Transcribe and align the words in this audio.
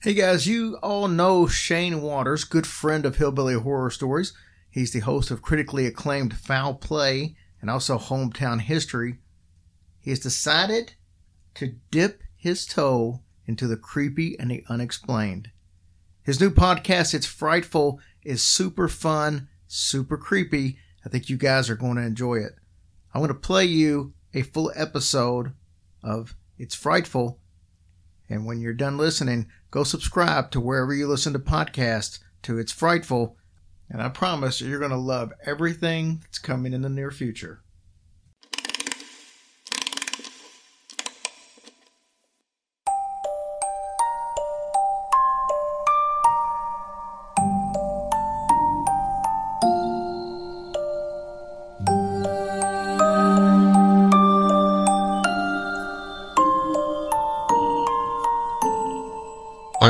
Hey 0.00 0.14
guys, 0.14 0.46
you 0.46 0.76
all 0.80 1.08
know 1.08 1.48
Shane 1.48 2.02
Waters, 2.02 2.44
good 2.44 2.68
friend 2.68 3.04
of 3.04 3.16
Hillbilly 3.16 3.54
Horror 3.54 3.90
Stories. 3.90 4.32
He's 4.70 4.92
the 4.92 5.00
host 5.00 5.32
of 5.32 5.42
critically 5.42 5.86
acclaimed 5.86 6.36
Foul 6.36 6.74
Play 6.74 7.34
and 7.60 7.68
also 7.68 7.98
Hometown 7.98 8.60
History. 8.60 9.18
He 9.98 10.10
has 10.10 10.20
decided 10.20 10.94
to 11.54 11.74
dip 11.90 12.22
his 12.36 12.64
toe 12.64 13.22
into 13.44 13.66
the 13.66 13.76
creepy 13.76 14.38
and 14.38 14.52
the 14.52 14.62
unexplained. 14.68 15.50
His 16.22 16.40
new 16.40 16.50
podcast, 16.50 17.12
It's 17.12 17.26
Frightful, 17.26 17.98
is 18.22 18.40
super 18.40 18.86
fun, 18.86 19.48
super 19.66 20.16
creepy. 20.16 20.78
I 21.04 21.08
think 21.08 21.28
you 21.28 21.36
guys 21.36 21.68
are 21.68 21.74
going 21.74 21.96
to 21.96 22.02
enjoy 22.02 22.36
it. 22.36 22.52
I'm 23.12 23.20
going 23.20 23.30
to 23.30 23.34
play 23.34 23.64
you 23.64 24.14
a 24.32 24.42
full 24.42 24.70
episode 24.76 25.54
of 26.04 26.36
It's 26.56 26.76
Frightful. 26.76 27.40
And 28.30 28.46
when 28.46 28.60
you're 28.60 28.74
done 28.74 28.96
listening, 28.96 29.48
go 29.70 29.84
subscribe 29.84 30.50
to 30.50 30.60
wherever 30.60 30.94
you 30.94 31.06
listen 31.06 31.32
to 31.32 31.38
podcasts 31.38 32.18
to 32.42 32.58
It's 32.58 32.72
Frightful. 32.72 33.36
And 33.90 34.02
I 34.02 34.08
promise 34.08 34.60
you're 34.60 34.78
going 34.78 34.90
to 34.90 34.96
love 34.96 35.32
everything 35.44 36.20
that's 36.22 36.38
coming 36.38 36.72
in 36.72 36.82
the 36.82 36.88
near 36.88 37.10
future. 37.10 37.62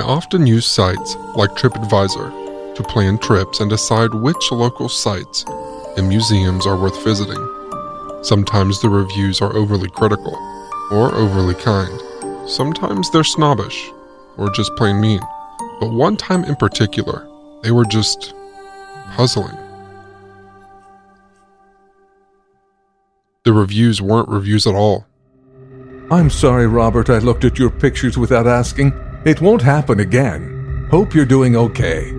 Often 0.09 0.47
use 0.47 0.67
sites 0.67 1.17
like 1.37 1.51
TripAdvisor 1.51 2.75
to 2.75 2.83
plan 2.83 3.19
trips 3.19 3.61
and 3.61 3.69
decide 3.69 4.14
which 4.14 4.51
local 4.51 4.89
sites 4.89 5.45
and 5.98 6.09
museums 6.09 6.67
are 6.67 6.81
worth 6.81 7.05
visiting. 7.05 7.37
Sometimes 8.23 8.81
the 8.81 8.89
reviews 8.89 9.42
are 9.42 9.55
overly 9.55 9.91
critical 9.91 10.34
or 10.91 11.14
overly 11.14 11.55
kind. 11.55 12.01
Sometimes 12.48 13.11
they're 13.11 13.23
snobbish 13.23 13.91
or 14.39 14.51
just 14.51 14.75
plain 14.77 14.98
mean. 14.98 15.20
But 15.79 15.92
one 15.92 16.17
time 16.17 16.42
in 16.45 16.56
particular, 16.56 17.29
they 17.62 17.70
were 17.70 17.84
just 17.84 18.33
puzzling. 19.11 19.56
The 23.45 23.53
reviews 23.53 24.01
weren't 24.01 24.31
reviews 24.31 24.67
at 24.67 24.75
all. 24.75 25.06
I'm 26.11 26.31
sorry, 26.31 26.67
Robert, 26.67 27.11
I 27.11 27.19
looked 27.19 27.45
at 27.45 27.59
your 27.59 27.70
pictures 27.70 28.17
without 28.17 28.47
asking. 28.47 28.92
It 29.29 29.43
won't 29.43 29.61
happen 29.61 30.01
again. 30.01 30.89
Hope 30.91 31.15
you're 31.15 31.27
doing 31.27 31.55
okay. 31.55 32.15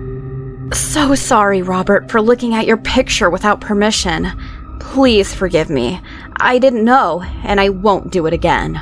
So 0.72 1.16
sorry, 1.16 1.60
Robert, 1.60 2.08
for 2.08 2.22
looking 2.22 2.54
at 2.54 2.66
your 2.66 2.76
picture 2.76 3.28
without 3.28 3.60
permission. 3.60 4.30
Please 4.78 5.34
forgive 5.34 5.70
me. 5.70 6.00
I 6.36 6.60
didn't 6.60 6.84
know, 6.84 7.22
and 7.42 7.60
I 7.60 7.70
won't 7.70 8.12
do 8.12 8.26
it 8.26 8.32
again. 8.32 8.76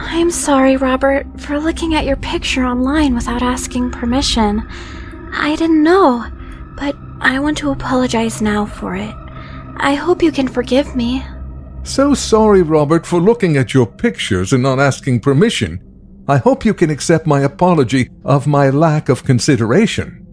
I'm 0.00 0.32
sorry, 0.32 0.76
Robert, 0.76 1.28
for 1.40 1.60
looking 1.60 1.94
at 1.94 2.04
your 2.04 2.16
picture 2.16 2.64
online 2.64 3.14
without 3.14 3.40
asking 3.40 3.92
permission. 3.92 4.66
I 5.32 5.54
didn't 5.54 5.84
know, 5.84 6.26
but 6.76 6.96
I 7.20 7.38
want 7.38 7.56
to 7.58 7.70
apologize 7.70 8.42
now 8.42 8.66
for 8.66 8.96
it. 8.96 9.14
I 9.76 9.94
hope 9.94 10.24
you 10.24 10.32
can 10.32 10.48
forgive 10.48 10.96
me. 10.96 11.24
So 11.84 12.14
sorry, 12.14 12.62
Robert, 12.62 13.06
for 13.06 13.20
looking 13.20 13.56
at 13.56 13.74
your 13.74 13.86
pictures 13.86 14.52
and 14.52 14.64
not 14.64 14.80
asking 14.80 15.20
permission. 15.20 15.87
I 16.30 16.36
hope 16.36 16.66
you 16.66 16.74
can 16.74 16.90
accept 16.90 17.26
my 17.26 17.40
apology 17.40 18.10
of 18.22 18.46
my 18.46 18.68
lack 18.68 19.08
of 19.08 19.24
consideration. 19.24 20.26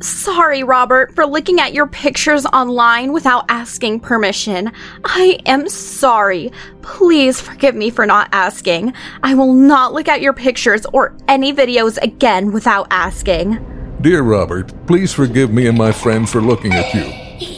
Sorry, 0.00 0.62
Robert, 0.62 1.14
for 1.14 1.26
looking 1.26 1.60
at 1.60 1.74
your 1.74 1.86
pictures 1.86 2.46
online 2.46 3.12
without 3.12 3.44
asking 3.50 4.00
permission. 4.00 4.72
I 5.04 5.38
am 5.44 5.68
sorry. 5.68 6.50
Please 6.80 7.42
forgive 7.42 7.74
me 7.74 7.90
for 7.90 8.06
not 8.06 8.30
asking. 8.32 8.94
I 9.22 9.34
will 9.34 9.52
not 9.52 9.92
look 9.92 10.08
at 10.08 10.22
your 10.22 10.32
pictures 10.32 10.86
or 10.94 11.14
any 11.28 11.52
videos 11.52 12.02
again 12.02 12.50
without 12.50 12.86
asking. 12.90 13.58
Dear 14.00 14.22
Robert, 14.22 14.72
please 14.86 15.12
forgive 15.12 15.52
me 15.52 15.66
and 15.66 15.76
my 15.76 15.92
friend 15.92 16.28
for 16.28 16.40
looking 16.40 16.72
at 16.72 16.94
you. 16.94 17.04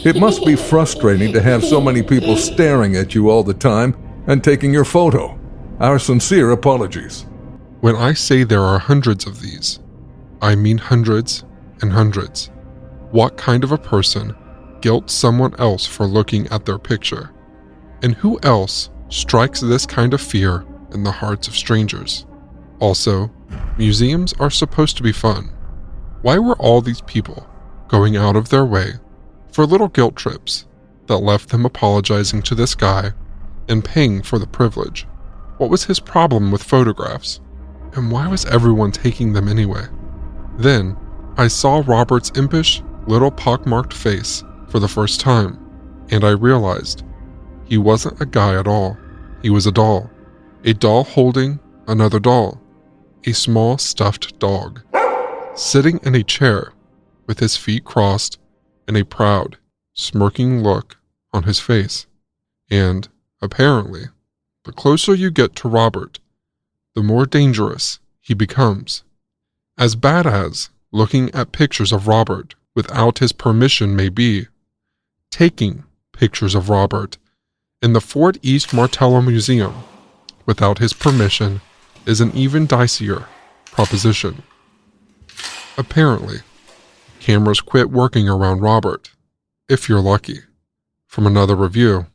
It 0.09 0.19
must 0.19 0.45
be 0.45 0.57
frustrating 0.57 1.31
to 1.31 1.41
have 1.41 1.63
so 1.63 1.79
many 1.79 2.03
people 2.03 2.35
staring 2.35 2.97
at 2.97 3.15
you 3.15 3.29
all 3.29 3.43
the 3.43 3.53
time 3.53 3.95
and 4.27 4.43
taking 4.43 4.73
your 4.73 4.85
photo. 4.85 5.39
Our 5.79 5.99
sincere 5.99 6.51
apologies. 6.51 7.25
When 7.79 7.95
I 7.95 8.13
say 8.13 8.43
there 8.43 8.63
are 8.63 8.79
hundreds 8.79 9.27
of 9.27 9.39
these, 9.39 9.79
I 10.41 10.55
mean 10.55 10.79
hundreds 10.79 11.43
and 11.79 11.91
hundreds. 11.91 12.49
What 13.11 13.37
kind 13.37 13.63
of 13.63 13.71
a 13.71 13.77
person 13.77 14.35
guilt 14.81 15.11
someone 15.11 15.53
else 15.59 15.85
for 15.85 16.07
looking 16.07 16.47
at 16.47 16.65
their 16.65 16.79
picture? 16.79 17.29
And 18.01 18.15
who 18.15 18.39
else 18.41 18.89
strikes 19.09 19.61
this 19.61 19.85
kind 19.85 20.15
of 20.15 20.21
fear 20.21 20.65
in 20.91 21.03
the 21.03 21.11
hearts 21.11 21.47
of 21.47 21.55
strangers? 21.55 22.25
Also, 22.79 23.31
museums 23.77 24.33
are 24.39 24.49
supposed 24.49 24.97
to 24.97 25.03
be 25.03 25.11
fun. 25.11 25.51
Why 26.23 26.39
were 26.39 26.55
all 26.55 26.81
these 26.81 27.01
people 27.01 27.47
going 27.89 28.17
out 28.17 28.35
of 28.35 28.49
their 28.49 28.65
way 28.65 28.93
for 29.51 29.67
little 29.67 29.87
guilt 29.87 30.15
trips 30.15 30.65
that 31.05 31.19
left 31.19 31.49
them 31.49 31.63
apologizing 31.63 32.41
to 32.41 32.55
this 32.55 32.73
guy 32.73 33.11
and 33.69 33.85
paying 33.85 34.23
for 34.23 34.39
the 34.39 34.47
privilege? 34.47 35.05
What 35.59 35.69
was 35.69 35.85
his 35.85 35.99
problem 35.99 36.51
with 36.51 36.63
photographs? 36.63 37.39
And 37.93 38.11
why 38.11 38.27
was 38.27 38.45
everyone 38.45 38.91
taking 38.91 39.33
them 39.33 39.47
anyway? 39.47 39.85
Then, 40.57 40.97
I 41.37 41.47
saw 41.47 41.83
Robert's 41.85 42.31
impish, 42.35 42.81
little 43.07 43.31
pockmarked 43.31 43.93
face 43.93 44.43
for 44.67 44.79
the 44.79 44.87
first 44.87 45.19
time, 45.19 45.59
and 46.09 46.23
I 46.23 46.31
realized 46.31 47.03
he 47.65 47.77
wasn't 47.77 48.21
a 48.21 48.25
guy 48.25 48.57
at 48.57 48.67
all. 48.67 48.97
He 49.41 49.49
was 49.49 49.67
a 49.67 49.71
doll. 49.71 50.09
A 50.63 50.73
doll 50.73 51.03
holding 51.03 51.59
another 51.87 52.19
doll. 52.19 52.61
A 53.25 53.33
small 53.33 53.77
stuffed 53.77 54.39
dog. 54.39 54.81
Sitting 55.55 55.99
in 56.03 56.15
a 56.15 56.23
chair 56.23 56.73
with 57.27 57.39
his 57.39 57.57
feet 57.57 57.83
crossed 57.83 58.39
and 58.87 58.95
a 58.95 59.05
proud, 59.05 59.57
smirking 59.93 60.63
look 60.63 60.97
on 61.33 61.43
his 61.43 61.59
face. 61.59 62.07
And, 62.69 63.07
apparently, 63.41 64.05
the 64.63 64.71
closer 64.71 65.13
you 65.13 65.29
get 65.29 65.55
to 65.57 65.69
Robert, 65.69 66.19
the 66.97 67.03
more 67.03 67.27
dangerous 67.27 67.99
he 68.21 68.33
becomes. 68.33 69.03
As 69.77 69.95
bad 69.95 70.25
as 70.25 70.71
looking 70.91 71.29
at 71.29 71.51
pictures 71.51 71.91
of 71.91 72.07
Robert 72.07 72.55
without 72.73 73.19
his 73.19 73.31
permission 73.31 73.95
may 73.95 74.09
be, 74.09 74.47
taking 75.29 75.83
pictures 76.11 76.55
of 76.55 76.71
Robert 76.71 77.19
in 77.83 77.93
the 77.93 78.01
Fort 78.01 78.39
East 78.41 78.73
Martello 78.73 79.21
Museum 79.21 79.75
without 80.47 80.79
his 80.79 80.91
permission 80.91 81.61
is 82.07 82.19
an 82.19 82.31
even 82.33 82.67
dicier 82.67 83.27
proposition. 83.65 84.41
Apparently, 85.77 86.37
cameras 87.19 87.61
quit 87.61 87.91
working 87.91 88.27
around 88.27 88.61
Robert, 88.61 89.11
if 89.69 89.87
you're 89.87 90.01
lucky. 90.01 90.39
From 91.05 91.27
another 91.27 91.55
review, 91.55 92.07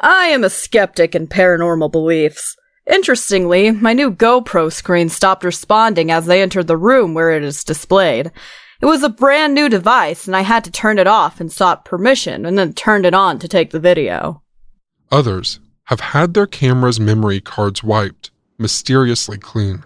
I 0.00 0.26
am 0.26 0.44
a 0.44 0.50
skeptic 0.50 1.16
in 1.16 1.26
paranormal 1.26 1.90
beliefs. 1.90 2.56
Interestingly, 2.86 3.70
my 3.70 3.92
new 3.92 4.10
GoPro 4.10 4.72
screen 4.72 5.08
stopped 5.08 5.44
responding 5.44 6.10
as 6.10 6.26
they 6.26 6.42
entered 6.42 6.66
the 6.66 6.76
room 6.76 7.14
where 7.14 7.30
it 7.30 7.42
is 7.42 7.64
displayed. 7.64 8.30
It 8.80 8.86
was 8.86 9.02
a 9.02 9.08
brand 9.10 9.54
new 9.54 9.68
device, 9.68 10.26
and 10.26 10.34
I 10.34 10.40
had 10.40 10.64
to 10.64 10.70
turn 10.70 10.98
it 10.98 11.06
off 11.06 11.40
and 11.40 11.52
sought 11.52 11.84
permission, 11.84 12.46
and 12.46 12.58
then 12.58 12.72
turned 12.72 13.04
it 13.04 13.14
on 13.14 13.38
to 13.40 13.48
take 13.48 13.70
the 13.70 13.80
video. 13.80 14.42
Others 15.12 15.60
have 15.84 16.00
had 16.00 16.34
their 16.34 16.46
camera's 16.46 16.98
memory 16.98 17.40
cards 17.40 17.82
wiped 17.82 18.30
mysteriously 18.58 19.38
clean. 19.38 19.84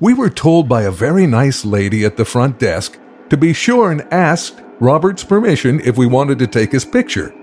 We 0.00 0.14
were 0.14 0.30
told 0.30 0.68
by 0.68 0.82
a 0.82 0.90
very 0.90 1.26
nice 1.26 1.64
lady 1.64 2.04
at 2.04 2.16
the 2.16 2.24
front 2.24 2.58
desk 2.58 2.98
to 3.30 3.36
be 3.36 3.52
sure 3.52 3.90
and 3.90 4.02
ask 4.12 4.58
Robert's 4.78 5.24
permission 5.24 5.80
if 5.80 5.96
we 5.96 6.06
wanted 6.06 6.38
to 6.40 6.46
take 6.46 6.72
his 6.72 6.84
picture. 6.84 7.34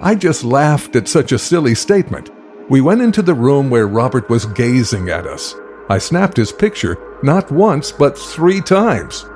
I 0.00 0.14
just 0.14 0.42
laughed 0.42 0.96
at 0.96 1.08
such 1.08 1.32
a 1.32 1.38
silly 1.38 1.74
statement. 1.74 2.30
We 2.70 2.80
went 2.80 3.02
into 3.02 3.22
the 3.22 3.34
room 3.34 3.70
where 3.70 3.88
Robert 3.88 4.28
was 4.30 4.46
gazing 4.46 5.08
at 5.08 5.26
us. 5.26 5.54
I 5.90 5.98
snapped 5.98 6.36
his 6.36 6.52
picture 6.52 6.96
not 7.22 7.50
once, 7.50 7.90
but 7.92 8.16
three 8.16 8.60
times. 8.60 9.26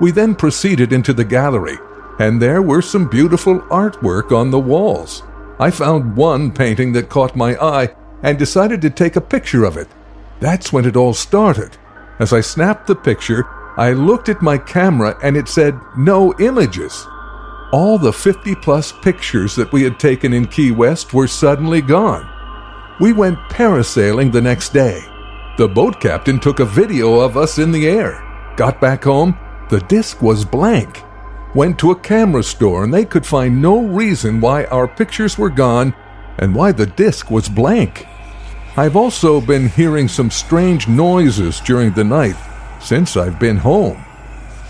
We 0.00 0.12
then 0.12 0.34
proceeded 0.34 0.92
into 0.92 1.12
the 1.12 1.24
gallery, 1.24 1.78
and 2.18 2.40
there 2.40 2.62
were 2.62 2.82
some 2.82 3.08
beautiful 3.08 3.60
artwork 3.62 4.30
on 4.30 4.50
the 4.50 4.58
walls. 4.58 5.22
I 5.58 5.70
found 5.70 6.16
one 6.16 6.52
painting 6.52 6.92
that 6.92 7.08
caught 7.08 7.34
my 7.34 7.56
eye 7.56 7.94
and 8.22 8.38
decided 8.38 8.80
to 8.82 8.90
take 8.90 9.16
a 9.16 9.20
picture 9.20 9.64
of 9.64 9.76
it. 9.76 9.88
That's 10.40 10.72
when 10.72 10.84
it 10.84 10.96
all 10.96 11.14
started. 11.14 11.76
As 12.18 12.32
I 12.32 12.40
snapped 12.40 12.86
the 12.86 12.96
picture, 12.96 13.44
I 13.76 13.92
looked 13.92 14.28
at 14.28 14.42
my 14.42 14.58
camera 14.58 15.18
and 15.22 15.36
it 15.36 15.48
said 15.48 15.78
no 15.98 16.34
images. 16.38 17.06
All 17.72 17.98
the 17.98 18.12
50 18.12 18.54
plus 18.56 18.92
pictures 18.92 19.56
that 19.56 19.72
we 19.72 19.82
had 19.82 19.98
taken 19.98 20.32
in 20.32 20.46
Key 20.46 20.70
West 20.70 21.12
were 21.12 21.26
suddenly 21.26 21.82
gone. 21.82 22.30
We 22.98 23.12
went 23.12 23.38
parasailing 23.50 24.32
the 24.32 24.40
next 24.40 24.72
day. 24.72 25.04
The 25.58 25.68
boat 25.68 26.00
captain 26.00 26.40
took 26.40 26.60
a 26.60 26.64
video 26.64 27.20
of 27.20 27.36
us 27.36 27.58
in 27.58 27.70
the 27.70 27.86
air. 27.86 28.22
Got 28.56 28.80
back 28.80 29.04
home, 29.04 29.38
the 29.68 29.80
disc 29.80 30.22
was 30.22 30.46
blank. 30.46 31.02
Went 31.54 31.78
to 31.80 31.90
a 31.90 32.00
camera 32.00 32.42
store 32.42 32.84
and 32.84 32.94
they 32.94 33.04
could 33.04 33.26
find 33.26 33.60
no 33.60 33.82
reason 33.82 34.40
why 34.40 34.64
our 34.66 34.88
pictures 34.88 35.36
were 35.36 35.50
gone 35.50 35.94
and 36.38 36.54
why 36.54 36.72
the 36.72 36.86
disc 36.86 37.30
was 37.30 37.50
blank. 37.50 38.06
I've 38.78 38.96
also 38.96 39.42
been 39.42 39.68
hearing 39.68 40.08
some 40.08 40.30
strange 40.30 40.88
noises 40.88 41.60
during 41.60 41.92
the 41.92 42.04
night 42.04 42.36
since 42.80 43.14
I've 43.14 43.38
been 43.38 43.58
home. 43.58 44.02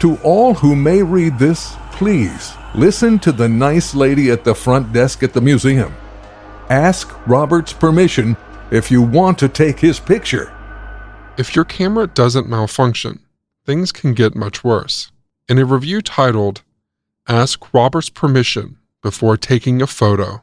To 0.01 0.17
all 0.25 0.55
who 0.55 0.75
may 0.75 1.01
read 1.01 1.39
this, 1.39 1.77
please 1.93 2.55
listen 2.75 3.21
to 3.21 3.31
the 3.31 3.49
nice 3.49 3.95
lady 3.95 4.31
at 4.31 4.43
the 4.43 4.55
front 4.55 4.93
desk 4.93 5.23
at 5.23 5.33
the 5.33 5.41
museum. 5.41 5.95
Ask 6.71 7.15
Robert's 7.29 7.73
permission 7.73 8.37
if 8.73 8.91
you 8.91 9.01
want 9.01 9.39
to 9.39 9.49
take 9.49 9.79
his 9.79 10.01
picture. 10.01 10.53
If 11.39 11.55
your 11.55 11.65
camera 11.65 12.09
doesn't 12.09 12.49
malfunction, 12.49 13.21
things 13.65 13.93
can 13.93 14.15
get 14.15 14.35
much 14.35 14.65
worse. 14.65 15.13
In 15.49 15.59
a 15.59 15.65
review 15.65 16.03
titled, 16.03 16.63
Ask 17.29 17.73
Robert's 17.73 18.11
Permission 18.11 18.79
Before 19.01 19.37
Taking 19.37 19.81
a 19.81 19.87
Photo, 19.87 20.43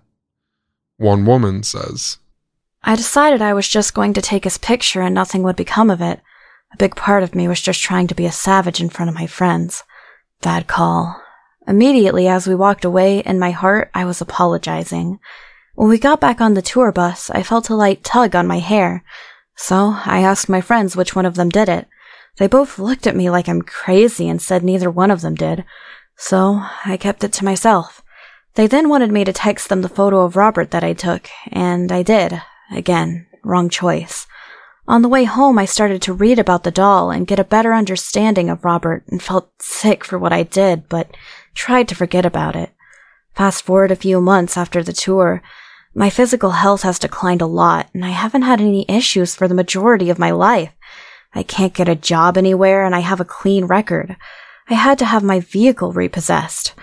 one 0.96 1.26
woman 1.26 1.64
says, 1.64 2.20
I 2.84 2.96
decided 2.96 3.42
I 3.42 3.54
was 3.54 3.68
just 3.68 3.94
going 3.94 4.14
to 4.14 4.22
take 4.22 4.46
his 4.46 4.58
picture 4.58 5.02
and 5.02 5.14
nothing 5.14 5.44
would 5.44 5.58
become 5.58 5.90
of 5.90 6.02
it. 6.02 6.22
A 6.74 6.78
big 6.78 6.96
part 6.96 7.24
of 7.24 7.36
me 7.36 7.50
was 7.50 7.62
just 7.62 7.82
trying 7.82 8.08
to 8.08 8.16
be 8.16 8.26
a 8.26 8.32
savage 8.32 8.80
in 8.80 8.90
front 8.90 9.10
of 9.10 9.16
my 9.16 9.28
friends. 9.28 9.84
Bad 10.42 10.68
call. 10.68 11.22
Immediately 11.68 12.30
as 12.30 12.48
we 12.48 12.56
walked 12.56 12.86
away, 12.86 13.20
in 13.20 13.40
my 13.40 13.52
heart, 13.52 13.90
I 13.94 14.06
was 14.06 14.22
apologizing. 14.22 15.20
When 15.76 15.90
we 15.90 15.98
got 15.98 16.22
back 16.22 16.40
on 16.40 16.54
the 16.54 16.62
tour 16.62 16.92
bus, 16.92 17.32
I 17.32 17.42
felt 17.42 17.70
a 17.70 17.76
light 17.76 18.04
tug 18.04 18.36
on 18.36 18.46
my 18.46 18.60
hair. 18.60 19.04
So 19.56 19.96
I 20.06 20.22
asked 20.22 20.48
my 20.48 20.62
friends 20.62 20.96
which 20.96 21.16
one 21.16 21.26
of 21.26 21.36
them 21.36 21.50
did 21.50 21.68
it. 21.68 21.88
They 22.38 22.48
both 22.48 22.78
looked 22.78 23.08
at 23.08 23.16
me 23.16 23.30
like 23.30 23.50
I'm 23.50 23.62
crazy 23.62 24.30
and 24.30 24.42
said 24.42 24.64
neither 24.64 24.90
one 24.90 25.10
of 25.12 25.22
them 25.22 25.36
did. 25.36 25.66
So 26.16 26.62
I 26.86 26.98
kept 26.98 27.24
it 27.24 27.34
to 27.34 27.46
myself. 27.46 28.04
They 28.56 28.68
then 28.68 28.88
wanted 28.88 29.12
me 29.12 29.24
to 29.24 29.34
text 29.34 29.70
them 29.70 29.82
the 29.82 29.90
photo 29.90 30.22
of 30.22 30.36
Robert 30.36 30.70
that 30.72 30.84
I 30.84 30.94
took, 30.94 31.28
and 31.52 31.92
I 31.92 32.04
did. 32.04 32.40
Again, 32.72 33.26
wrong 33.44 33.68
choice. 33.68 34.28
On 34.88 35.02
the 35.02 35.10
way 35.10 35.24
home, 35.24 35.58
I 35.58 35.66
started 35.66 36.02
to 36.04 36.14
read 36.14 36.38
about 36.38 36.64
the 36.64 36.72
doll 36.72 37.10
and 37.10 37.26
get 37.26 37.40
a 37.40 37.44
better 37.44 37.74
understanding 37.74 38.50
of 38.50 38.64
Robert 38.64 39.06
and 39.08 39.24
felt 39.24 39.50
sick 39.60 40.04
for 40.04 40.20
what 40.20 40.34
I 40.34 40.44
did, 40.44 40.88
but 40.88 41.16
tried 41.56 41.88
to 41.88 41.96
forget 41.96 42.26
about 42.26 42.56
it. 42.56 42.72
Fast 43.34 43.64
forward 43.64 43.92
a 43.92 43.96
few 43.96 44.22
months 44.22 44.56
after 44.56 44.84
the 44.84 44.94
tour, 44.94 45.42
my 45.96 46.10
physical 46.10 46.52
health 46.52 46.82
has 46.82 46.98
declined 46.98 47.42
a 47.42 47.46
lot, 47.46 47.90
and 47.94 48.04
I 48.04 48.10
haven't 48.10 48.42
had 48.42 48.60
any 48.60 48.86
issues 48.88 49.36
for 49.36 49.48
the 49.48 49.54
majority 49.54 50.10
of 50.10 50.20
my 50.20 50.32
life. 50.32 50.72
I 51.36 51.44
can't 51.44 51.74
get 51.74 51.90
a 51.90 51.96
job 51.96 52.38
anywhere, 52.38 52.84
and 52.84 52.96
I 52.96 53.00
have 53.00 53.20
a 53.20 53.26
clean 53.26 53.66
record. 53.66 54.16
I 54.70 54.76
had 54.76 54.98
to 55.00 55.06
have 55.06 55.24
my 55.24 55.40
vehicle 55.40 55.92
repossessed. 55.92 56.74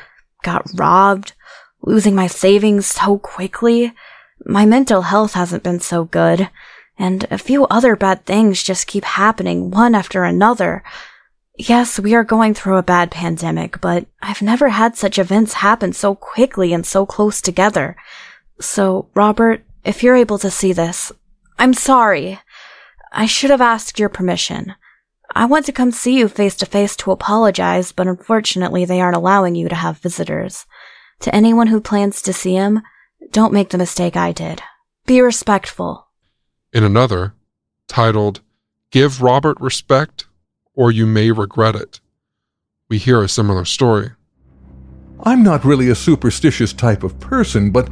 Got 0.43 0.67
robbed, 0.75 1.33
losing 1.83 2.15
my 2.15 2.27
savings 2.27 2.87
so 2.87 3.19
quickly. 3.19 3.93
My 4.45 4.65
mental 4.65 5.03
health 5.03 5.35
hasn't 5.35 5.63
been 5.63 5.81
so 5.81 6.05
good, 6.05 6.49
and 6.99 7.27
a 7.31 7.39
few 7.39 7.67
other 7.67 7.97
bad 7.97 8.25
things 8.27 8.63
just 8.63 8.87
keep 8.87 9.05
happening 9.05 9.71
one 9.71 9.95
after 9.95 10.25
another. 10.25 10.85
Yes, 11.57 11.99
we 11.99 12.15
are 12.15 12.25
going 12.25 12.55
through 12.55 12.77
a 12.77 12.83
bad 12.83 13.11
pandemic, 13.11 13.81
but 13.81 14.07
I've 14.23 14.41
never 14.41 14.71
had 14.71 14.97
such 14.97 15.19
events 15.19 15.55
happen 15.55 15.93
so 15.93 16.15
quickly 16.15 16.73
and 16.73 16.87
so 16.87 17.05
close 17.05 17.41
together. 17.41 17.97
So, 18.61 19.09
Robert, 19.15 19.65
if 19.85 20.03
you're 20.03 20.17
able 20.17 20.39
to 20.39 20.51
see 20.51 20.73
this, 20.73 21.11
I'm 21.59 21.75
sorry. 21.75 22.39
I 23.13 23.27
should 23.27 23.51
have 23.51 23.61
asked 23.61 23.99
your 23.99 24.09
permission. 24.09 24.75
I 25.35 25.47
want 25.47 25.65
to 25.67 25.73
come 25.73 25.93
see 25.93 26.19
you 26.19 26.29
face 26.29 26.57
to 26.57 26.67
face 26.67 26.97
to 26.97 27.13
apologize, 27.13 27.93
but 27.93 28.07
unfortunately 28.07 28.85
they 28.85 29.01
aren't 29.01 29.17
allowing 29.17 29.55
you 29.55 29.69
to 29.69 29.75
have 29.75 29.99
visitors. 29.99 30.67
To 31.21 31.35
anyone 31.35 31.69
who 31.69 31.81
plans 31.81 32.21
to 32.23 32.33
see 32.33 32.55
him, 32.55 32.83
don't 33.31 33.53
make 33.53 33.71
the 33.71 33.79
mistake 33.79 34.17
I 34.17 34.33
did. 34.33 34.63
Be 35.07 35.21
respectful. 35.21 36.09
In 36.73 36.85
another, 36.85 37.35
titled, 37.89 38.41
Give 38.91 39.23
Robert 39.23 39.61
Respect 39.61 40.27
or 40.75 40.91
You 40.91 41.07
May 41.07 41.31
Regret 41.31 41.77
It, 41.77 42.01
we 42.89 42.99
hear 42.99 43.23
a 43.23 43.29
similar 43.29 43.65
story. 43.65 44.11
I'm 45.23 45.43
not 45.43 45.65
really 45.65 45.91
a 45.91 45.95
superstitious 45.95 46.73
type 46.73 47.03
of 47.03 47.21
person, 47.21 47.71
but 47.71 47.89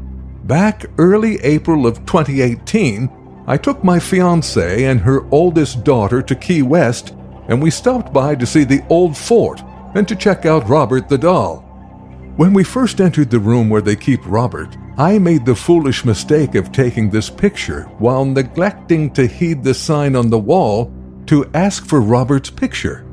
back 0.49 0.87
early 0.97 1.37
April 1.43 1.87
of 1.87 2.05
2018, 2.07 3.45
I 3.47 3.57
took 3.59 3.85
my 3.85 3.99
fiancée 3.99 4.91
and 4.91 4.99
her 5.01 5.29
oldest 5.31 5.85
daughter 5.85 6.23
to 6.23 6.35
Key 6.35 6.63
West, 6.63 7.15
and 7.49 7.63
we 7.63 7.71
stopped 7.71 8.13
by 8.13 8.35
to 8.35 8.47
see 8.47 8.65
the 8.65 8.85
old 8.89 9.17
fort 9.17 9.63
and 9.95 10.09
to 10.09 10.17
check 10.17 10.47
out 10.47 10.69
Robert 10.69 11.09
the 11.09 11.19
doll. 11.19 11.61
When 12.37 12.55
we 12.55 12.65
first 12.65 13.01
entered 13.01 13.31
the 13.31 13.39
room 13.39 13.69
where 13.69 13.83
they 13.83 13.97
keep 13.97 14.21
Robert, 14.25 14.77
I 14.97 15.19
made 15.19 15.45
the 15.45 15.55
foolish 15.55 16.05
mistake 16.05 16.55
of 16.55 16.73
taking 16.73 17.11
this 17.11 17.29
picture 17.29 17.83
while 17.99 18.25
neglecting 18.25 19.13
to 19.13 19.27
heed 19.27 19.63
the 19.63 19.75
sign 19.75 20.17
on 20.17 20.31
the 20.31 20.39
wall 20.39 20.93
to 21.27 21.51
ask 21.53 21.85
for 21.85 22.01
Robert's 22.01 22.51
picture. 22.51 23.07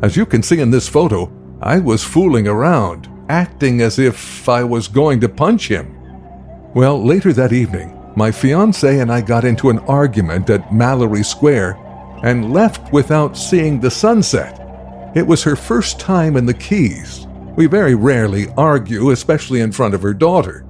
As 0.00 0.16
you 0.16 0.24
can 0.24 0.42
see 0.42 0.60
in 0.60 0.70
this 0.70 0.88
photo, 0.88 1.30
I 1.60 1.80
was 1.80 2.02
fooling 2.02 2.48
around, 2.48 3.08
acting 3.28 3.82
as 3.82 3.98
if 3.98 4.48
I 4.48 4.64
was 4.64 4.88
going 4.88 5.20
to 5.20 5.28
punch 5.28 5.68
him. 5.68 5.97
Well, 6.74 7.02
later 7.02 7.32
that 7.32 7.52
evening, 7.52 7.98
my 8.14 8.30
fiance 8.30 9.00
and 9.00 9.10
I 9.10 9.22
got 9.22 9.46
into 9.46 9.70
an 9.70 9.78
argument 9.80 10.50
at 10.50 10.72
Mallory 10.72 11.24
Square 11.24 11.78
and 12.22 12.52
left 12.52 12.92
without 12.92 13.38
seeing 13.38 13.80
the 13.80 13.90
sunset. 13.90 14.60
It 15.14 15.26
was 15.26 15.42
her 15.44 15.56
first 15.56 15.98
time 15.98 16.36
in 16.36 16.44
the 16.44 16.52
Keys. 16.52 17.26
We 17.56 17.66
very 17.66 17.94
rarely 17.94 18.48
argue, 18.58 19.10
especially 19.10 19.60
in 19.60 19.72
front 19.72 19.94
of 19.94 20.02
her 20.02 20.12
daughter. 20.12 20.66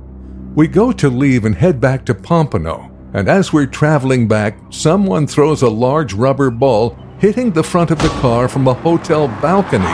We 0.55 0.69
go 0.69 0.93
to 0.93 1.09
leave 1.09 1.45
and 1.45 1.55
head 1.55 1.81
back 1.81 2.05
to 2.07 2.15
Pompano, 2.15 2.91
and 3.13 3.29
as 3.29 3.53
we're 3.53 3.67
traveling 3.67 4.29
back, 4.29 4.57
someone 4.71 5.27
throws 5.27 5.63
a 5.63 5.69
large 5.69 6.15
rubber 6.15 6.51
ball 6.51 6.97
hitting 7.19 7.51
the 7.51 7.65
front 7.65 7.91
of 7.91 7.99
the 7.99 8.09
car 8.21 8.47
from 8.47 8.69
a 8.69 8.75
hotel 8.75 9.27
balcony, 9.43 9.85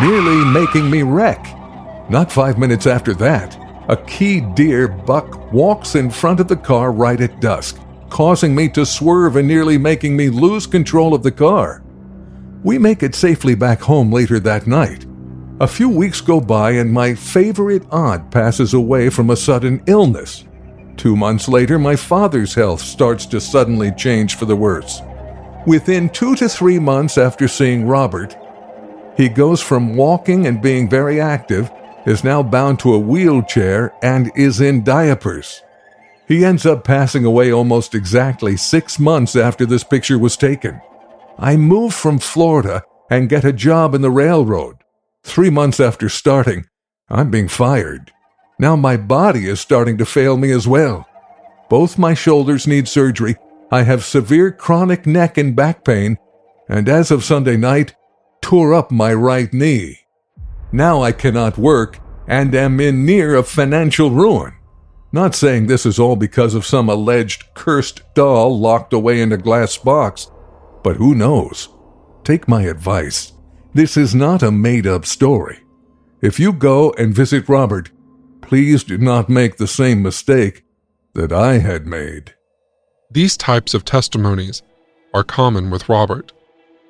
nearly 0.00 0.44
making 0.44 0.88
me 0.88 1.02
wreck. 1.02 1.44
Not 2.08 2.30
five 2.30 2.58
minutes 2.58 2.86
after 2.86 3.12
that, 3.14 3.57
a 3.88 3.96
key 3.96 4.40
deer 4.40 4.86
buck 4.86 5.50
walks 5.50 5.94
in 5.94 6.10
front 6.10 6.40
of 6.40 6.48
the 6.48 6.56
car 6.56 6.92
right 6.92 7.20
at 7.20 7.40
dusk, 7.40 7.80
causing 8.10 8.54
me 8.54 8.68
to 8.68 8.84
swerve 8.84 9.36
and 9.36 9.48
nearly 9.48 9.78
making 9.78 10.14
me 10.16 10.28
lose 10.28 10.66
control 10.66 11.14
of 11.14 11.22
the 11.22 11.32
car. 11.32 11.82
We 12.62 12.78
make 12.78 13.02
it 13.02 13.14
safely 13.14 13.54
back 13.54 13.80
home 13.80 14.12
later 14.12 14.40
that 14.40 14.66
night. 14.66 15.06
A 15.60 15.66
few 15.66 15.88
weeks 15.88 16.20
go 16.20 16.40
by 16.40 16.72
and 16.72 16.92
my 16.92 17.14
favorite 17.14 17.84
aunt 17.90 18.30
passes 18.30 18.74
away 18.74 19.08
from 19.08 19.30
a 19.30 19.36
sudden 19.36 19.82
illness. 19.86 20.44
Two 20.96 21.16
months 21.16 21.48
later, 21.48 21.78
my 21.78 21.96
father's 21.96 22.54
health 22.54 22.80
starts 22.80 23.24
to 23.26 23.40
suddenly 23.40 23.90
change 23.92 24.36
for 24.36 24.44
the 24.44 24.56
worse. 24.56 25.00
Within 25.66 26.10
two 26.10 26.34
to 26.36 26.48
three 26.48 26.78
months 26.78 27.16
after 27.16 27.48
seeing 27.48 27.86
Robert, 27.86 28.36
he 29.16 29.28
goes 29.28 29.62
from 29.62 29.96
walking 29.96 30.46
and 30.46 30.60
being 30.60 30.88
very 30.88 31.20
active 31.20 31.70
is 32.08 32.24
now 32.24 32.42
bound 32.42 32.80
to 32.80 32.94
a 32.94 32.98
wheelchair 32.98 33.94
and 34.02 34.32
is 34.34 34.62
in 34.62 34.82
diapers. 34.82 35.62
He 36.26 36.42
ends 36.42 36.64
up 36.64 36.82
passing 36.82 37.26
away 37.26 37.52
almost 37.52 37.94
exactly 37.94 38.56
six 38.56 38.98
months 38.98 39.36
after 39.36 39.66
this 39.66 39.84
picture 39.84 40.18
was 40.18 40.36
taken. 40.36 40.80
I 41.38 41.56
move 41.56 41.92
from 41.92 42.18
Florida 42.18 42.82
and 43.10 43.28
get 43.28 43.44
a 43.44 43.52
job 43.52 43.94
in 43.94 44.00
the 44.00 44.10
railroad. 44.10 44.76
Three 45.22 45.50
months 45.50 45.80
after 45.80 46.08
starting, 46.08 46.64
I'm 47.10 47.30
being 47.30 47.48
fired. 47.48 48.10
Now 48.58 48.74
my 48.74 48.96
body 48.96 49.46
is 49.46 49.60
starting 49.60 49.98
to 49.98 50.06
fail 50.06 50.38
me 50.38 50.50
as 50.50 50.66
well. 50.66 51.06
Both 51.68 51.98
my 51.98 52.14
shoulders 52.14 52.66
need 52.66 52.88
surgery. 52.88 53.36
I 53.70 53.82
have 53.82 54.02
severe 54.02 54.50
chronic 54.50 55.06
neck 55.06 55.36
and 55.36 55.54
back 55.54 55.84
pain, 55.84 56.16
and 56.70 56.88
as 56.88 57.10
of 57.10 57.22
Sunday 57.22 57.58
night, 57.58 57.94
tore 58.40 58.72
up 58.72 58.90
my 58.90 59.12
right 59.12 59.52
knee. 59.52 59.98
Now 60.72 61.02
I 61.02 61.12
cannot 61.12 61.58
work 61.58 61.98
and 62.26 62.54
am 62.54 62.78
in 62.80 63.06
near 63.06 63.34
of 63.34 63.48
financial 63.48 64.10
ruin. 64.10 64.54
Not 65.12 65.34
saying 65.34 65.66
this 65.66 65.86
is 65.86 65.98
all 65.98 66.16
because 66.16 66.54
of 66.54 66.66
some 66.66 66.90
alleged 66.90 67.54
cursed 67.54 68.02
doll 68.14 68.58
locked 68.58 68.92
away 68.92 69.22
in 69.22 69.32
a 69.32 69.38
glass 69.38 69.78
box, 69.78 70.30
but 70.82 70.96
who 70.96 71.14
knows? 71.14 71.70
Take 72.24 72.46
my 72.46 72.62
advice. 72.62 73.32
This 73.72 73.96
is 73.96 74.14
not 74.14 74.42
a 74.42 74.50
made 74.50 74.86
up 74.86 75.06
story. 75.06 75.60
If 76.20 76.38
you 76.38 76.52
go 76.52 76.92
and 76.98 77.14
visit 77.14 77.48
Robert, 77.48 77.90
please 78.42 78.84
do 78.84 78.98
not 78.98 79.30
make 79.30 79.56
the 79.56 79.66
same 79.66 80.02
mistake 80.02 80.64
that 81.14 81.32
I 81.32 81.58
had 81.58 81.86
made. 81.86 82.34
These 83.10 83.38
types 83.38 83.72
of 83.72 83.86
testimonies 83.86 84.62
are 85.14 85.24
common 85.24 85.70
with 85.70 85.88
Robert, 85.88 86.32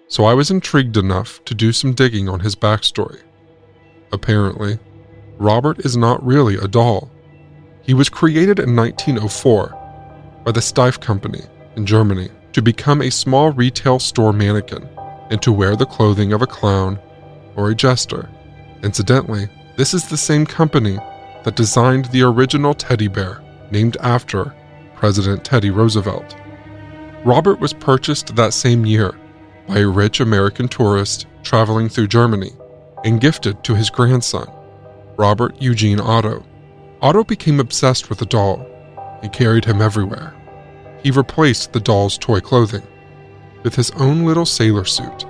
so 0.09 0.25
I 0.25 0.35
was 0.35 0.51
intrigued 0.51 0.97
enough 0.97 1.45
to 1.45 1.55
do 1.55 1.73
some 1.73 1.93
digging 1.93 2.29
on 2.29 2.41
his 2.41 2.57
backstory. 2.57 3.21
Apparently, 4.13 4.79
Robert 5.39 5.85
is 5.85 5.97
not 5.97 6.25
really 6.25 6.57
a 6.57 6.69
doll. 6.69 7.11
He 7.83 7.95
was 7.95 8.09
created 8.09 8.59
in 8.59 8.75
1904 8.75 10.43
by 10.45 10.53
the 10.53 10.61
Steiff 10.61 11.01
Company 11.01 11.43
in 11.77 11.87
Germany 11.87 12.29
to 12.53 12.63
become 12.63 13.03
a 13.03 13.11
small 13.11 13.53
retail 13.53 13.99
store 13.99 14.33
mannequin. 14.33 14.89
and 15.31 15.43
to 15.43 15.53
wear 15.53 15.77
the 15.77 15.85
clothing 15.85 16.33
of 16.33 16.41
a 16.41 16.47
clown 16.47 16.99
or 17.55 17.69
a 17.69 17.75
jester. 17.75 18.31
Incidentally, 18.83 19.47
this 19.77 19.93
is 19.93 20.09
the 20.09 20.17
same 20.17 20.47
company 20.47 20.99
that 21.45 21.55
designed 21.55 22.07
the 22.07 22.23
original 22.23 22.73
teddy 22.73 23.09
bear 23.09 23.43
named 23.71 23.99
after 24.01 24.55
President 24.97 25.45
Teddy 25.45 25.69
Roosevelt. 25.69 26.35
Robert 27.25 27.61
was 27.61 27.75
purchased 27.75 28.35
that 28.37 28.55
same 28.55 28.87
year 28.87 29.15
by 29.67 29.81
a 29.81 29.87
rich 29.87 30.21
American 30.21 30.67
tourist 30.67 31.27
traveling 31.43 31.89
through 31.91 32.07
Germany 32.07 32.53
and 33.05 33.21
gifted 33.21 33.63
to 33.65 33.75
his 33.75 33.91
grandson, 33.91 34.49
Robert 35.17 35.61
Eugene 35.61 36.01
Otto. 36.01 36.45
Otto 37.01 37.25
became 37.25 37.61
obsessed 37.61 38.09
with 38.09 38.19
the 38.19 38.27
doll 38.27 38.67
and 39.23 39.33
carried 39.33 39.65
him 39.65 39.81
everywhere. 39.81 40.35
He 41.03 41.11
replaced 41.11 41.73
the 41.73 41.81
doll's 41.81 42.19
toy 42.19 42.41
clothing 42.41 42.87
with 43.63 43.75
his 43.75 43.91
own 43.93 44.25
little 44.25 44.47
sailor 44.47 44.85
suit, 44.85 45.27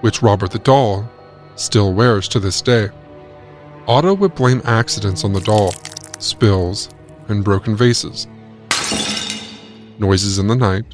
which 0.00 0.22
Robert 0.22 0.50
the 0.50 0.58
doll 0.58 1.08
still 1.56 1.92
wears 1.92 2.28
to 2.28 2.40
this 2.40 2.60
day. 2.60 2.88
Otto 3.86 4.14
would 4.14 4.34
blame 4.34 4.62
accidents 4.64 5.24
on 5.24 5.32
the 5.32 5.40
doll, 5.40 5.72
spills, 6.18 6.88
and 7.28 7.44
broken 7.44 7.76
vases. 7.76 8.26
Noises 9.98 10.38
in 10.38 10.46
the 10.46 10.56
night. 10.56 10.84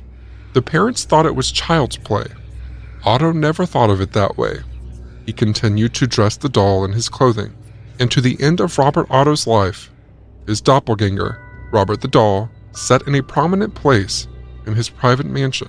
The 0.52 0.62
parents 0.62 1.04
thought 1.04 1.26
it 1.26 1.34
was 1.34 1.52
child's 1.52 1.96
play. 1.96 2.26
Otto 3.04 3.32
never 3.32 3.64
thought 3.64 3.90
of 3.90 4.00
it 4.00 4.12
that 4.12 4.36
way. 4.36 4.58
He 5.26 5.32
continued 5.32 5.94
to 5.94 6.06
dress 6.06 6.36
the 6.36 6.48
doll 6.48 6.84
in 6.84 6.92
his 6.92 7.08
clothing, 7.08 7.54
and 7.98 8.10
to 8.10 8.20
the 8.20 8.40
end 8.40 8.60
of 8.60 8.78
Robert 8.78 9.06
Otto's 9.10 9.46
life, 9.46 9.90
his 10.46 10.60
doppelganger, 10.60 11.38
Robert 11.72 12.00
the 12.00 12.08
doll, 12.08 12.50
sat 12.72 13.06
in 13.06 13.14
a 13.14 13.22
prominent 13.22 13.74
place 13.74 14.26
in 14.66 14.74
his 14.74 14.88
private 14.88 15.26
mansion. 15.26 15.68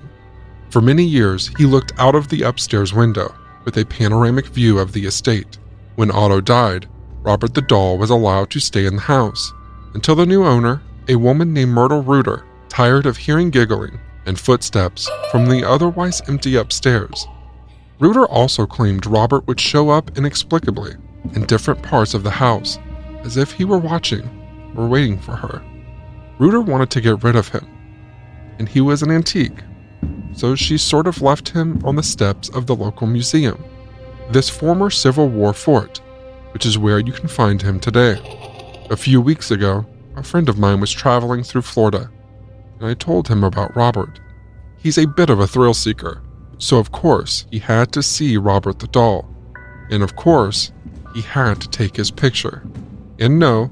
For 0.70 0.82
many 0.82 1.04
years, 1.04 1.52
he 1.58 1.66
looked 1.66 1.92
out 1.98 2.16
of 2.16 2.30
the 2.30 2.44
upstairs 2.44 2.94
window 2.94 3.36
with 3.66 3.78
a 3.78 3.86
panoramic 3.86 4.48
view 4.48 4.80
of 4.80 4.94
the 4.94 5.06
estate. 5.06 5.58
When 5.96 6.12
Otto 6.12 6.42
died, 6.42 6.88
Robert 7.22 7.54
the 7.54 7.62
doll 7.62 7.98
was 7.98 8.10
allowed 8.10 8.50
to 8.52 8.60
stay 8.60 8.86
in 8.86 8.96
the 8.96 9.02
house 9.02 9.54
until 9.94 10.16
the 10.16 10.26
new 10.26 10.44
owner, 10.46 10.82
a 11.08 11.16
woman 11.16 11.54
named 11.54 11.72
Myrtle 11.72 12.02
Reuter, 12.02 12.46
tired 12.70 13.06
of 13.06 13.18
hearing 13.18 13.50
giggling 13.50 14.00
and 14.26 14.40
footsteps 14.40 15.10
from 15.32 15.48
the 15.48 15.68
otherwise 15.68 16.22
empty 16.28 16.56
upstairs. 16.56 17.28
Reuter 18.02 18.26
also 18.26 18.66
claimed 18.66 19.06
Robert 19.06 19.46
would 19.46 19.60
show 19.60 19.92
up 19.92 20.18
inexplicably 20.18 20.96
in 21.36 21.46
different 21.46 21.84
parts 21.84 22.16
of 22.16 22.24
the 22.24 22.32
house, 22.32 22.80
as 23.24 23.38
if 23.38 23.52
he 23.52 23.64
were 23.64 23.78
watching 23.78 24.28
or 24.76 24.88
waiting 24.88 25.20
for 25.20 25.36
her. 25.36 25.62
Reuter 26.40 26.62
wanted 26.62 26.90
to 26.90 27.02
get 27.02 27.24
rid 27.24 27.36
of 27.36 27.50
him, 27.50 27.64
and 28.58 28.68
he 28.68 28.82
was 28.82 29.04
an 29.04 29.12
antique, 29.12 29.60
so 30.34 30.56
she 30.56 30.80
sort 30.80 31.06
of 31.06 31.22
left 31.22 31.50
him 31.50 31.80
on 31.86 31.96
the 31.96 32.02
steps 32.02 32.50
of 32.50 32.66
the 32.66 32.76
local 32.76 33.06
museum, 33.06 33.64
this 34.32 34.50
former 34.50 34.90
Civil 34.90 35.30
War 35.30 35.54
fort, 35.54 36.02
which 36.54 36.66
is 36.66 36.80
where 36.80 36.98
you 36.98 37.14
can 37.14 37.28
find 37.28 37.62
him 37.62 37.80
today. 37.80 38.18
A 38.90 38.98
few 38.98 39.22
weeks 39.22 39.52
ago, 39.52 39.86
a 40.16 40.24
friend 40.24 40.50
of 40.50 40.58
mine 40.58 40.82
was 40.82 40.92
traveling 40.92 41.44
through 41.44 41.62
Florida, 41.62 42.10
and 42.80 42.90
I 42.90 42.96
told 42.96 43.28
him 43.28 43.44
about 43.44 43.76
Robert. 43.76 44.20
He's 44.80 44.98
a 44.98 45.06
bit 45.06 45.30
of 45.30 45.40
a 45.40 45.46
thrill 45.46 45.76
seeker, 45.76 46.20
so 46.62 46.78
of 46.78 46.92
course 46.92 47.48
he 47.50 47.58
had 47.58 47.92
to 47.92 48.04
see 48.04 48.38
Robert 48.38 48.78
the 48.78 48.88
doll. 48.88 49.28
And 49.90 50.04
of 50.04 50.16
course, 50.16 50.72
he 51.14 51.22
had 51.22 51.60
to 51.60 51.70
take 51.70 51.98
his 51.98 52.12
picture. 52.12 52.64
And 53.20 53.40
no, 53.40 53.72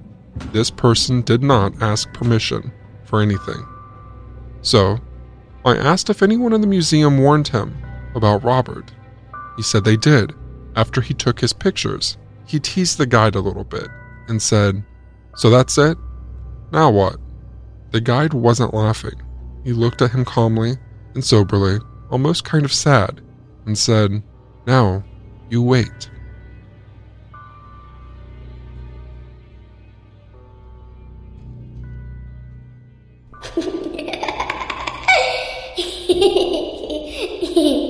this 0.52 0.70
person 0.70 1.22
did 1.22 1.42
not 1.42 1.82
ask 1.82 2.12
permission 2.14 2.74
for 3.06 3.22
anything. 3.22 3.66
So, 4.62 5.00
I 5.64 5.78
asked 5.78 6.10
if 6.10 6.22
anyone 6.22 6.52
in 6.52 6.62
the 6.62 6.68
museum 6.68 7.20
warned 7.20 7.48
him 7.48 7.78
about 8.16 8.44
Robert. 8.44 8.92
He 9.56 9.64
said 9.64 9.86
they 9.86 9.96
did. 9.96 10.34
After 10.76 11.00
he 11.00 11.14
took 11.14 11.40
his 11.40 11.54
pictures, 11.54 12.18
he 12.46 12.60
teased 12.60 12.98
the 12.98 13.06
guide 13.06 13.36
a 13.36 13.40
little 13.40 13.64
bit 13.64 13.88
and 14.28 14.42
said, 14.42 14.84
So 15.36 15.50
that's 15.50 15.78
it? 15.78 15.98
Now 16.72 16.90
what? 16.90 17.18
The 17.92 18.02
guide 18.02 18.34
wasn't 18.34 18.74
laughing. 18.74 19.22
He 19.64 19.74
looked 19.74 20.02
at 20.02 20.12
him 20.12 20.26
calmly 20.26 20.74
and 21.14 21.24
soberly, 21.24 21.80
almost 22.10 22.44
kind 22.44 22.66
of 22.66 22.74
sad, 22.74 23.22
and 23.66 23.78
said, 23.78 24.24
Now, 24.66 25.04
you 25.50 25.62
wait. 25.62 26.10